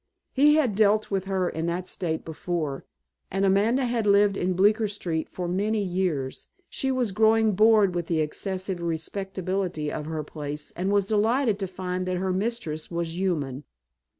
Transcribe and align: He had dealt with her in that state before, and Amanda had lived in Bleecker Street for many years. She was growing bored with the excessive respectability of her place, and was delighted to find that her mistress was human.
He 0.33 0.55
had 0.55 0.73
dealt 0.73 1.11
with 1.11 1.25
her 1.25 1.47
in 1.47 1.67
that 1.67 1.87
state 1.87 2.25
before, 2.25 2.85
and 3.29 3.45
Amanda 3.45 3.85
had 3.85 4.07
lived 4.07 4.35
in 4.35 4.53
Bleecker 4.53 4.87
Street 4.87 5.29
for 5.29 5.47
many 5.47 5.83
years. 5.83 6.47
She 6.69 6.89
was 6.91 7.11
growing 7.11 7.51
bored 7.53 7.93
with 7.93 8.07
the 8.07 8.19
excessive 8.19 8.81
respectability 8.81 9.91
of 9.91 10.07
her 10.07 10.23
place, 10.23 10.71
and 10.75 10.91
was 10.91 11.05
delighted 11.05 11.59
to 11.59 11.67
find 11.67 12.07
that 12.07 12.17
her 12.17 12.33
mistress 12.33 12.89
was 12.89 13.15
human. 13.19 13.63